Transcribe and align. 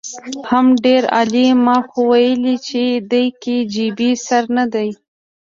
حم 0.49 0.65
ډېر 0.85 1.03
عالي 1.15 1.47
ما 1.65 1.77
خو 1.89 2.01
ويلې 2.11 2.55
چې 2.67 2.83
د 3.11 3.13
کي 3.41 3.57
جي 3.73 3.87
بي 3.97 4.11
سره 4.27 4.47
ندی. 4.57 4.89